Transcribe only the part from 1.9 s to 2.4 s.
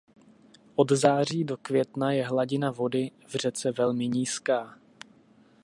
je